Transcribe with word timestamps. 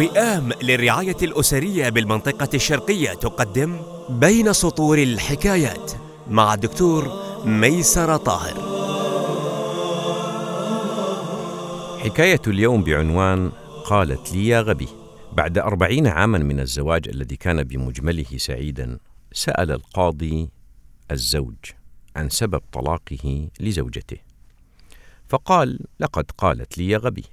وئام 0.00 0.52
للرعاية 0.62 1.16
الأسرية 1.22 1.88
بالمنطقة 1.88 2.48
الشرقية 2.54 3.14
تقدم 3.14 3.80
بين 4.08 4.52
سطور 4.52 4.98
الحكايات 4.98 5.92
مع 6.28 6.54
الدكتور 6.54 7.08
ميسر 7.44 8.16
طاهر. 8.16 8.54
حكاية 12.04 12.40
اليوم 12.46 12.84
بعنوان 12.84 13.52
قالت 13.84 14.32
لي 14.32 14.48
يا 14.48 14.60
غبي. 14.60 14.88
بعد 15.32 15.58
أربعين 15.58 16.06
عاما 16.06 16.38
من 16.38 16.60
الزواج 16.60 17.08
الذي 17.08 17.36
كان 17.36 17.62
بمجمله 17.62 18.36
سعيدا 18.36 18.98
سأل 19.32 19.70
القاضي 19.70 20.50
الزوج 21.10 21.56
عن 22.16 22.28
سبب 22.28 22.62
طلاقه 22.72 23.48
لزوجته. 23.60 24.18
فقال 25.28 25.80
لقد 26.00 26.30
قالت 26.38 26.78
لي 26.78 26.88
يا 26.88 26.98
غبي 26.98 27.24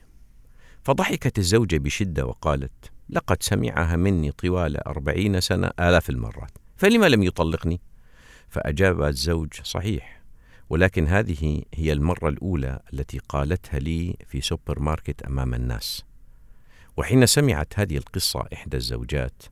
فضحكت 0.87 1.39
الزوجة 1.39 1.77
بشدة 1.77 2.25
وقالت 2.25 2.91
لقد 3.09 3.43
سمعها 3.43 3.95
مني 3.95 4.31
طوال 4.31 4.87
أربعين 4.87 5.41
سنة 5.41 5.71
آلاف 5.79 6.09
المرات 6.09 6.51
فلما 6.77 7.09
لم 7.09 7.23
يطلقني؟ 7.23 7.81
فأجاب 8.49 9.01
الزوج 9.01 9.53
صحيح 9.63 10.21
ولكن 10.69 11.07
هذه 11.07 11.63
هي 11.73 11.93
المرة 11.93 12.29
الأولى 12.29 12.79
التي 12.93 13.19
قالتها 13.29 13.79
لي 13.79 14.15
في 14.27 14.41
سوبر 14.41 14.79
ماركت 14.79 15.21
أمام 15.21 15.53
الناس 15.53 16.05
وحين 16.97 17.25
سمعت 17.25 17.79
هذه 17.79 17.97
القصة 17.97 18.43
إحدى 18.53 18.77
الزوجات 18.77 19.43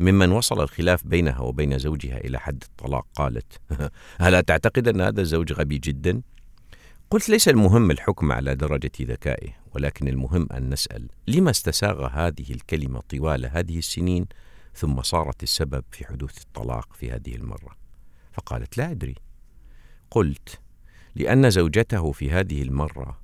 ممن 0.00 0.32
وصل 0.32 0.60
الخلاف 0.60 1.06
بينها 1.06 1.40
وبين 1.40 1.78
زوجها 1.78 2.18
إلى 2.18 2.40
حد 2.40 2.64
الطلاق 2.64 3.06
قالت 3.14 3.60
ألا 4.26 4.40
تعتقد 4.40 4.88
أن 4.88 5.00
هذا 5.00 5.20
الزوج 5.20 5.52
غبي 5.52 5.78
جدا؟ 5.78 6.22
قلت 7.14 7.28
ليس 7.28 7.48
المهم 7.48 7.90
الحكم 7.90 8.32
على 8.32 8.54
درجة 8.54 8.90
ذكائه 9.00 9.48
ولكن 9.74 10.08
المهم 10.08 10.48
أن 10.52 10.70
نسأل 10.70 11.08
لما 11.28 11.50
استساغ 11.50 12.06
هذه 12.06 12.50
الكلمة 12.50 13.00
طوال 13.00 13.46
هذه 13.46 13.78
السنين 13.78 14.26
ثم 14.74 15.02
صارت 15.02 15.42
السبب 15.42 15.84
في 15.90 16.06
حدوث 16.06 16.42
الطلاق 16.42 16.92
في 16.92 17.10
هذه 17.10 17.34
المرة؟ 17.36 17.76
فقالت 18.32 18.78
لا 18.78 18.90
أدري. 18.90 19.14
قلت 20.10 20.60
لأن 21.14 21.50
زوجته 21.50 22.12
في 22.12 22.30
هذه 22.30 22.62
المرة 22.62 23.20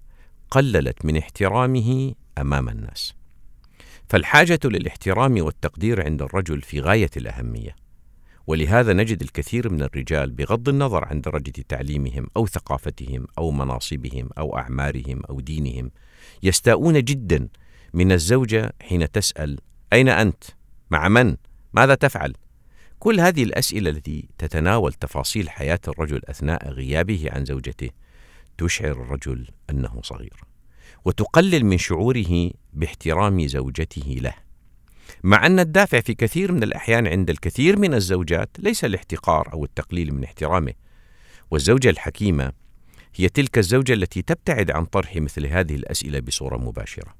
قللت 0.51 1.05
من 1.05 1.17
احترامه 1.17 2.15
أمام 2.39 2.69
الناس. 2.69 3.15
فالحاجة 4.09 4.61
للاحترام 4.65 5.45
والتقدير 5.45 6.05
عند 6.05 6.23
الرجل 6.23 6.63
في 6.63 6.81
غاية 6.81 7.11
الأهمية. 7.17 7.77
ولهذا 8.47 8.93
نجد 8.93 9.23
الكثير 9.23 9.73
من 9.73 9.83
الرجال 9.83 10.31
بغض 10.31 10.69
النظر 10.69 11.05
عن 11.05 11.21
درجة 11.21 11.53
تعليمهم 11.69 12.27
أو 12.37 12.47
ثقافتهم 12.47 13.27
أو 13.39 13.51
مناصبهم 13.51 14.29
أو 14.39 14.59
أعمارهم 14.59 15.23
أو 15.31 15.41
دينهم 15.41 15.91
يستاءون 16.43 17.05
جدا 17.05 17.49
من 17.95 18.13
الزوجة 18.13 18.73
حين 18.83 19.11
تسأل 19.11 19.59
أين 19.93 20.09
أنت؟ 20.09 20.45
مع 20.91 21.09
من؟ 21.09 21.37
ماذا 21.73 21.95
تفعل؟ 21.95 22.35
كل 22.99 23.21
هذه 23.21 23.43
الأسئلة 23.43 23.91
التي 23.91 24.29
تتناول 24.39 24.93
تفاصيل 24.93 25.51
حياة 25.51 25.81
الرجل 25.89 26.21
أثناء 26.25 26.71
غيابه 26.71 27.29
عن 27.31 27.45
زوجته 27.45 27.91
تشعر 28.59 28.93
الرجل 28.93 29.49
أنه 29.71 30.01
صغير 30.03 30.41
وتقلل 31.05 31.65
من 31.65 31.79
شعوره 31.79 32.51
باحترام 32.73 33.47
زوجته 33.47 34.17
له 34.21 34.35
مع 35.23 35.47
أن 35.47 35.61
الدافع 35.61 36.01
في 36.01 36.15
كثير 36.15 36.53
من 36.53 36.63
الأحيان 36.63 37.07
عند 37.07 37.31
الكثير 37.31 37.79
من 37.79 37.95
الزوجات 37.95 38.49
ليس 38.59 38.85
الاحتقار 38.85 39.53
أو 39.53 39.65
التقليل 39.65 40.15
من 40.15 40.25
احترامه. 40.25 40.73
والزوجة 41.51 41.91
الحكيمة 41.91 42.53
هي 43.15 43.29
تلك 43.29 43.59
الزوجة 43.59 43.93
التي 43.93 44.23
تبتعد 44.23 44.71
عن 44.71 44.85
طرح 44.85 45.17
مثل 45.17 45.47
هذه 45.47 45.75
الأسئلة 45.75 46.21
بصورة 46.21 46.57
مباشرة. 46.57 47.15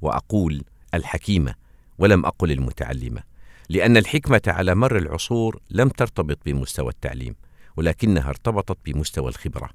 وأقول 0.00 0.64
الحكيمة 0.94 1.54
ولم 1.98 2.26
أقل 2.26 2.52
المتعلمة 2.52 3.22
لأن 3.68 3.96
الحكمة 3.96 4.42
على 4.46 4.74
مر 4.74 4.96
العصور 4.96 5.60
لم 5.70 5.88
ترتبط 5.88 6.38
بمستوى 6.46 6.88
التعليم 6.88 7.34
ولكنها 7.76 8.28
ارتبطت 8.28 8.78
بمستوى 8.84 9.28
الخبرة. 9.28 9.70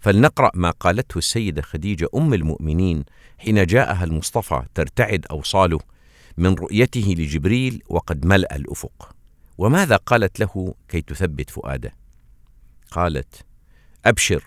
فلنقرأ 0.00 0.50
ما 0.54 0.70
قالته 0.70 1.18
السيدة 1.18 1.62
خديجة 1.62 2.08
أم 2.14 2.34
المؤمنين 2.34 3.04
حين 3.38 3.66
جاءها 3.66 4.04
المصطفى 4.04 4.62
ترتعد 4.74 5.26
أوصاله 5.30 5.78
من 6.36 6.54
رؤيته 6.54 7.14
لجبريل 7.18 7.82
وقد 7.88 8.26
ملأ 8.26 8.56
الأفق. 8.56 9.16
وماذا 9.58 9.96
قالت 9.96 10.40
له 10.40 10.74
كي 10.88 11.00
تثبت 11.00 11.50
فؤاده؟ 11.50 11.92
قالت 12.90 13.46
أبشر 14.04 14.44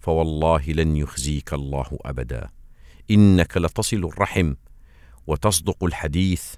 فوالله 0.00 0.62
لن 0.68 0.96
يخزيك 0.96 1.52
الله 1.52 1.98
أبدا. 2.04 2.48
إنك 3.10 3.56
لتصل 3.56 3.96
الرحم 3.96 4.54
وتصدق 5.26 5.84
الحديث 5.84 6.54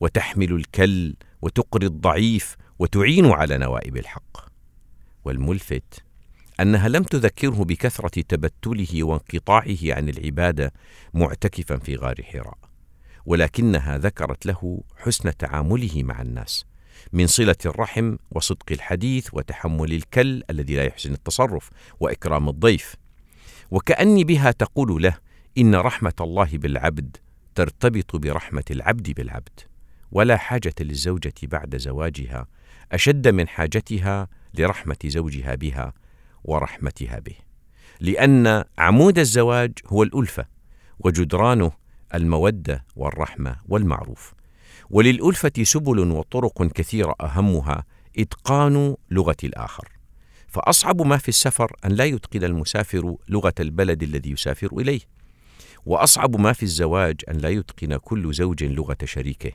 وتحمل 0.00 0.52
الكل 0.52 1.16
وتقري 1.42 1.86
الضعيف 1.86 2.56
وتعين 2.78 3.26
على 3.26 3.58
نوائب 3.58 3.96
الحق. 3.96 4.48
والملفت 5.24 6.04
أنها 6.60 6.88
لم 6.88 7.02
تذكره 7.02 7.64
بكثرة 7.64 8.22
تبتله 8.22 9.04
وانقطاعه 9.04 9.78
عن 9.84 10.08
العبادة 10.08 10.72
معتكفا 11.14 11.76
في 11.76 11.96
غار 11.96 12.22
حراء. 12.22 12.73
ولكنها 13.26 13.98
ذكرت 13.98 14.46
له 14.46 14.82
حسن 14.96 15.36
تعامله 15.36 16.02
مع 16.02 16.22
الناس 16.22 16.64
من 17.12 17.26
صلة 17.26 17.56
الرحم 17.66 18.16
وصدق 18.30 18.72
الحديث 18.72 19.28
وتحمل 19.32 19.92
الكل 19.92 20.42
الذي 20.50 20.76
لا 20.76 20.84
يحسن 20.84 21.12
التصرف 21.12 21.70
وإكرام 22.00 22.48
الضيف. 22.48 22.96
وكأني 23.70 24.24
بها 24.24 24.50
تقول 24.50 25.02
له 25.02 25.18
إن 25.58 25.74
رحمة 25.74 26.12
الله 26.20 26.48
بالعبد 26.52 27.16
ترتبط 27.54 28.16
برحمة 28.16 28.64
العبد 28.70 29.10
بالعبد 29.10 29.60
ولا 30.12 30.36
حاجة 30.36 30.74
للزوجة 30.80 31.34
بعد 31.42 31.76
زواجها 31.76 32.46
أشد 32.92 33.28
من 33.28 33.48
حاجتها 33.48 34.28
لرحمة 34.54 34.96
زوجها 35.04 35.54
بها 35.54 35.92
ورحمتها 36.44 37.18
به. 37.18 37.36
لأن 38.00 38.64
عمود 38.78 39.18
الزواج 39.18 39.72
هو 39.86 40.02
الألفة 40.02 40.46
وجدرانه 40.98 41.72
المودة 42.14 42.84
والرحمة 42.96 43.56
والمعروف. 43.68 44.34
وللألفة 44.90 45.52
سبل 45.62 45.98
وطرق 45.98 46.62
كثيرة 46.62 47.14
أهمها 47.20 47.84
إتقان 48.18 48.96
لغة 49.10 49.36
الآخر. 49.44 49.88
فأصعب 50.48 51.02
ما 51.02 51.16
في 51.16 51.28
السفر 51.28 51.76
أن 51.84 51.92
لا 51.92 52.04
يتقن 52.04 52.44
المسافر 52.44 53.16
لغة 53.28 53.54
البلد 53.60 54.02
الذي 54.02 54.30
يسافر 54.30 54.68
إليه. 54.72 55.00
وأصعب 55.86 56.40
ما 56.40 56.52
في 56.52 56.62
الزواج 56.62 57.16
أن 57.30 57.36
لا 57.36 57.48
يتقن 57.48 57.96
كل 57.96 58.34
زوج 58.34 58.64
لغة 58.64 58.96
شريكه. 59.04 59.52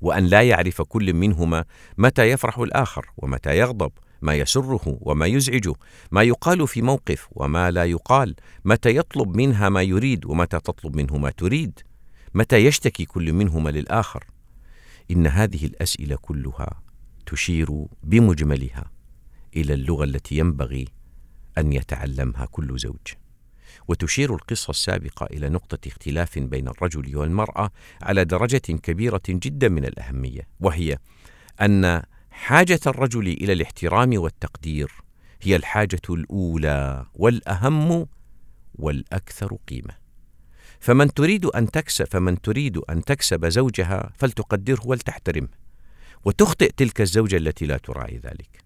وأن 0.00 0.26
لا 0.26 0.42
يعرف 0.42 0.82
كل 0.82 1.14
منهما 1.14 1.64
متى 1.98 2.30
يفرح 2.30 2.58
الآخر 2.58 3.06
ومتى 3.16 3.58
يغضب. 3.58 3.92
ما 4.22 4.34
يسره 4.34 4.98
وما 5.00 5.26
يزعجه 5.26 5.74
ما 6.10 6.22
يقال 6.22 6.68
في 6.68 6.82
موقف 6.82 7.28
وما 7.30 7.70
لا 7.70 7.84
يقال 7.84 8.34
متى 8.64 8.96
يطلب 8.96 9.36
منها 9.36 9.68
ما 9.68 9.82
يريد 9.82 10.26
ومتى 10.26 10.60
تطلب 10.60 10.96
منه 10.96 11.18
ما 11.18 11.30
تريد 11.30 11.80
متى 12.34 12.56
يشتكي 12.56 13.04
كل 13.04 13.32
منهما 13.32 13.70
للآخر. 13.70 14.24
إن 15.10 15.26
هذه 15.26 15.66
الأسئلة 15.66 16.16
كلها 16.16 16.82
تشير 17.26 17.86
بمجملها 18.02 18.90
إلى 19.56 19.74
اللغة 19.74 20.04
التي 20.04 20.38
ينبغي 20.38 20.88
أن 21.58 21.72
يتعلمها 21.72 22.46
كل 22.46 22.78
زوج. 22.78 23.14
وتشير 23.88 24.34
القصة 24.34 24.70
السابقة 24.70 25.26
إلى 25.26 25.48
نقطة 25.48 25.88
اختلاف 25.88 26.38
بين 26.38 26.68
الرجل 26.68 27.16
والمرأة 27.16 27.70
على 28.02 28.24
درجة 28.24 28.58
كبيرة 28.58 29.22
جدا 29.28 29.68
من 29.68 29.84
الأهمية 29.84 30.48
وهي 30.60 30.98
أن 31.60 32.02
حاجة 32.40 32.80
الرجل 32.86 33.26
إلى 33.28 33.52
الاحترام 33.52 34.18
والتقدير 34.18 34.92
هي 35.42 35.56
الحاجة 35.56 36.00
الأولى 36.10 37.06
والأهم 37.14 38.06
والأكثر 38.74 39.56
قيمة. 39.68 39.94
فمن 40.80 41.14
تريد 41.14 41.46
أن 41.46 41.70
تكسب 41.70 42.04
فمن 42.04 42.40
تريد 42.40 42.76
أن 42.78 43.04
تكسب 43.04 43.46
زوجها 43.46 44.12
فلتقدره 44.14 44.80
ولتحترمه. 44.84 45.48
وتخطئ 46.24 46.72
تلك 46.76 47.00
الزوجة 47.00 47.36
التي 47.36 47.66
لا 47.66 47.76
تراعي 47.76 48.16
ذلك. 48.16 48.64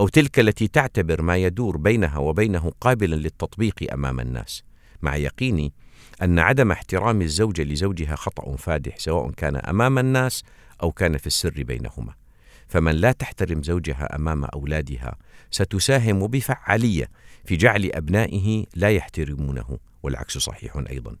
أو 0.00 0.08
تلك 0.08 0.38
التي 0.38 0.68
تعتبر 0.68 1.22
ما 1.22 1.36
يدور 1.36 1.76
بينها 1.76 2.18
وبينه 2.18 2.72
قابلا 2.80 3.16
للتطبيق 3.16 3.92
أمام 3.92 4.20
الناس. 4.20 4.62
مع 5.02 5.16
يقيني 5.16 5.72
أن 6.22 6.38
عدم 6.38 6.72
احترام 6.72 7.22
الزوجة 7.22 7.62
لزوجها 7.62 8.16
خطأ 8.16 8.56
فادح 8.56 8.98
سواء 8.98 9.30
كان 9.30 9.56
أمام 9.56 9.98
الناس 9.98 10.42
أو 10.82 10.92
كان 10.92 11.16
في 11.16 11.26
السر 11.26 11.62
بينهما. 11.62 12.27
فمن 12.68 12.92
لا 12.92 13.12
تحترم 13.12 13.62
زوجها 13.62 14.16
أمام 14.16 14.44
أولادها 14.44 15.16
ستساهم 15.50 16.26
بفعالية 16.26 17.10
في 17.44 17.56
جعل 17.56 17.90
أبنائه 17.94 18.64
لا 18.74 18.90
يحترمونه 18.90 19.78
والعكس 20.02 20.38
صحيح 20.38 20.76
أيضا. 20.90 21.16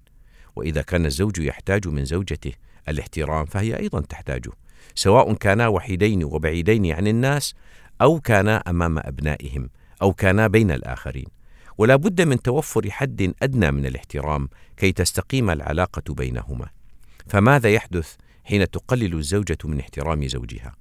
وإذا 0.56 0.82
كان 0.82 1.06
الزوج 1.06 1.38
يحتاج 1.38 1.88
من 1.88 2.04
زوجته 2.04 2.52
الاحترام 2.88 3.46
فهي 3.46 3.78
أيضا 3.78 4.00
تحتاجه 4.00 4.50
سواء 4.94 5.34
كانا 5.34 5.68
وحيدين 5.68 6.24
وبعيدين 6.24 6.92
عن 6.92 7.06
الناس 7.06 7.54
أو 8.00 8.20
كانا 8.20 8.56
أمام 8.56 8.98
أبنائهم 8.98 9.70
أو 10.02 10.12
كانا 10.12 10.46
بين 10.46 10.70
الآخرين. 10.70 11.26
ولا 11.78 11.96
بد 11.96 12.20
من 12.20 12.42
توفر 12.42 12.90
حد 12.90 13.34
أدنى 13.42 13.70
من 13.70 13.86
الاحترام 13.86 14.48
كي 14.76 14.92
تستقيم 14.92 15.50
العلاقة 15.50 16.14
بينهما. 16.14 16.68
فماذا 17.26 17.68
يحدث 17.70 18.14
حين 18.44 18.70
تقلل 18.70 19.14
الزوجة 19.14 19.58
من 19.64 19.80
احترام 19.80 20.28
زوجها؟ 20.28 20.72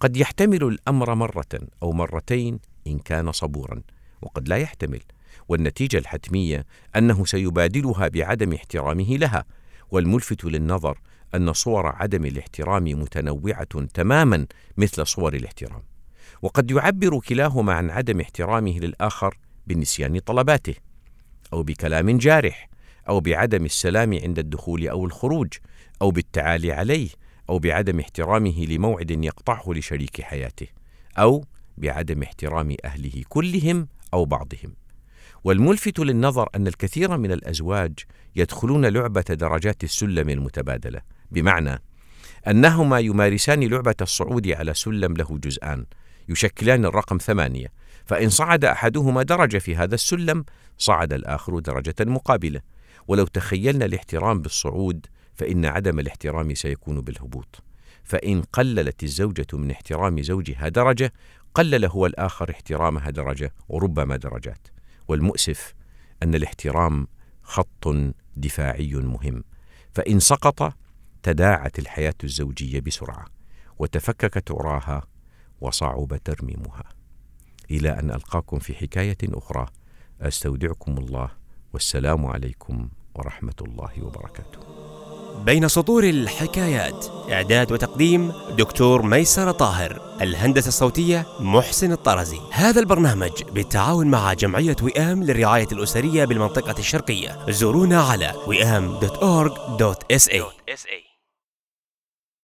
قد 0.00 0.16
يحتمل 0.16 0.64
الأمر 0.64 1.14
مرة 1.14 1.60
أو 1.82 1.92
مرتين 1.92 2.58
إن 2.86 2.98
كان 2.98 3.32
صبورا، 3.32 3.82
وقد 4.22 4.48
لا 4.48 4.56
يحتمل، 4.56 5.00
والنتيجة 5.48 5.98
الحتمية 5.98 6.66
أنه 6.96 7.24
سيبادلها 7.24 8.08
بعدم 8.08 8.52
احترامه 8.52 9.16
لها، 9.16 9.44
والملفت 9.90 10.44
للنظر 10.44 11.00
أن 11.34 11.52
صور 11.52 11.86
عدم 11.86 12.26
الاحترام 12.26 12.84
متنوعة 12.84 13.86
تماما 13.94 14.46
مثل 14.76 15.06
صور 15.06 15.34
الاحترام. 15.34 15.82
وقد 16.42 16.70
يعبر 16.70 17.18
كلاهما 17.18 17.72
عن 17.72 17.90
عدم 17.90 18.20
احترامه 18.20 18.78
للآخر 18.78 19.38
بنسيان 19.66 20.18
طلباته، 20.18 20.74
أو 21.52 21.62
بكلام 21.62 22.18
جارح، 22.18 22.68
أو 23.08 23.20
بعدم 23.20 23.64
السلام 23.64 24.14
عند 24.14 24.38
الدخول 24.38 24.88
أو 24.88 25.04
الخروج، 25.04 25.52
أو 26.02 26.10
بالتعالي 26.10 26.72
عليه، 26.72 27.08
أو 27.50 27.58
بعدم 27.58 28.00
احترامه 28.00 28.66
لموعد 28.68 29.10
يقطعه 29.10 29.64
لشريك 29.68 30.20
حياته، 30.20 30.66
أو 31.18 31.44
بعدم 31.76 32.22
احترام 32.22 32.76
أهله 32.84 33.22
كلهم 33.28 33.88
أو 34.14 34.24
بعضهم. 34.24 34.74
والملفت 35.44 35.98
للنظر 35.98 36.48
أن 36.54 36.66
الكثير 36.66 37.16
من 37.16 37.32
الأزواج 37.32 37.92
يدخلون 38.36 38.86
لعبة 38.86 39.20
درجات 39.20 39.84
السلم 39.84 40.28
المتبادلة، 40.28 41.00
بمعنى 41.30 41.82
أنهما 42.48 42.98
يمارسان 42.98 43.64
لعبة 43.64 43.94
الصعود 44.00 44.48
على 44.48 44.74
سلم 44.74 45.14
له 45.14 45.38
جزءان، 45.44 45.86
يشكلان 46.28 46.84
الرقم 46.84 47.18
ثمانية، 47.18 47.66
فإن 48.04 48.28
صعد 48.28 48.64
أحدهما 48.64 49.22
درجة 49.22 49.58
في 49.58 49.76
هذا 49.76 49.94
السلم، 49.94 50.44
صعد 50.78 51.12
الآخر 51.12 51.58
درجة 51.58 51.94
مقابلة، 52.00 52.60
ولو 53.08 53.26
تخيلنا 53.26 53.84
الاحترام 53.84 54.42
بالصعود، 54.42 55.06
فإن 55.34 55.64
عدم 55.64 55.98
الاحترام 55.98 56.54
سيكون 56.54 57.00
بالهبوط. 57.00 57.62
فإن 58.04 58.42
قللت 58.42 59.02
الزوجة 59.02 59.46
من 59.52 59.70
احترام 59.70 60.22
زوجها 60.22 60.68
درجة، 60.68 61.12
قلل 61.54 61.84
هو 61.84 62.06
الآخر 62.06 62.50
احترامها 62.50 63.10
درجة 63.10 63.54
وربما 63.68 64.16
درجات. 64.16 64.68
والمؤسف 65.08 65.74
أن 66.22 66.34
الاحترام 66.34 67.06
خط 67.42 67.88
دفاعي 68.36 68.94
مهم، 68.94 69.44
فإن 69.94 70.20
سقط 70.20 70.74
تداعت 71.22 71.78
الحياة 71.78 72.14
الزوجية 72.24 72.80
بسرعة، 72.80 73.24
وتفككت 73.78 74.50
عراها 74.50 75.02
وصعب 75.60 76.16
ترميمها. 76.24 76.84
إلى 77.70 77.90
أن 77.90 78.10
ألقاكم 78.10 78.58
في 78.58 78.74
حكاية 78.74 79.18
أخرى، 79.24 79.66
أستودعكم 80.20 80.98
الله 80.98 81.30
والسلام 81.72 82.26
عليكم 82.26 82.88
ورحمة 83.14 83.54
الله 83.60 84.02
وبركاته. 84.02 84.93
بين 85.44 85.68
سطور 85.68 86.04
الحكايات. 86.04 87.06
إعداد 87.32 87.72
وتقديم 87.72 88.32
دكتور 88.58 89.02
ميسر 89.02 89.50
طاهر 89.50 90.00
الهندسة 90.20 90.68
الصوتية 90.68 91.26
محسن 91.40 91.92
الطرزي. 91.92 92.38
هذا 92.50 92.80
البرنامج 92.80 93.42
بالتعاون 93.52 94.06
مع 94.06 94.32
جمعية 94.32 94.76
وئام 94.82 95.22
للرعاية 95.22 95.68
الأسرية 95.72 96.24
بالمنطقة 96.24 96.78
الشرقية. 96.78 97.38
زورونا 97.48 98.02
على 98.02 98.32
وئام.org.sa 98.46 99.14